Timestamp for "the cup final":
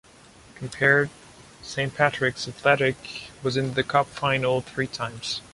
3.75-4.59